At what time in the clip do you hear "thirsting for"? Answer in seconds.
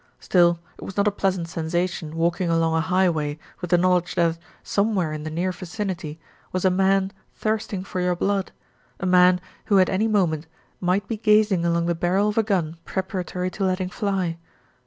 7.35-8.01